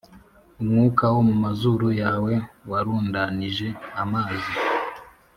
umwuka 0.61 1.03
wo 1.13 1.21
mu 1.27 1.35
mazuru 1.43 1.87
yawe 2.01 2.33
warundanije 2.69 3.67
amazi, 4.01 4.51